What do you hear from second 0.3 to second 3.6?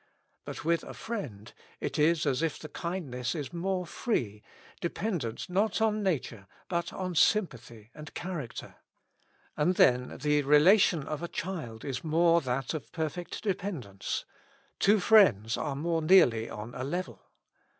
But with a friend it is as if the kindness is